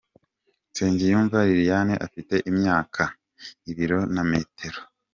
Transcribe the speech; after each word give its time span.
Nsengiyumva 0.69 1.37
Liliane 1.47 1.95
afite 2.05 2.35
imyaka, 2.51 3.03
ibiro 3.71 3.99
na 4.13 4.23
metero. 4.31 4.79